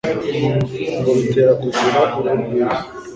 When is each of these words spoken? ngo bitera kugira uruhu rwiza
ngo 0.97 1.11
bitera 1.17 1.51
kugira 1.61 1.97
uruhu 2.17 2.31
rwiza 2.41 2.77